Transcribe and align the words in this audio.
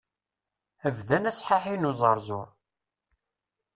Bdan 0.97 1.29
asḥaḥi 1.29 1.75
n 1.77 1.89
uẓerẓur. 1.89 2.49